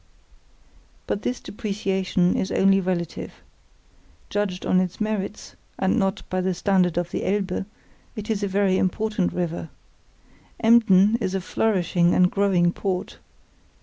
But 1.05 1.21
this 1.21 1.39
depreciation 1.39 2.35
is 2.35 2.51
only 2.51 2.81
relative. 2.81 3.33
Judged 4.31 4.65
on 4.65 4.79
its 4.79 4.99
merits, 4.99 5.55
and 5.77 5.99
not 5.99 6.27
by 6.27 6.41
the 6.41 6.55
standard 6.55 6.97
of 6.97 7.11
the 7.11 7.23
Elbe, 7.23 7.67
it 8.15 8.27
is 8.31 8.41
a 8.41 8.47
very 8.47 8.79
important 8.79 9.31
river. 9.31 9.69
Emden 10.59 11.17
is 11.21 11.35
a 11.35 11.39
flourishing 11.39 12.15
and 12.15 12.31
growing 12.31 12.73
port. 12.73 13.19